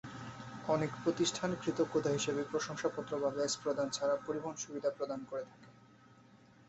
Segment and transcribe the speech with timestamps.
[0.67, 5.69] অনেক প্রতিষ্ঠান কৃতজ্ঞতা হিসাবে প্রশংসাপত্র বা ব্যাজ প্রদান ছাড়া পরিবহন সুবিধা প্রদান করে থাকে।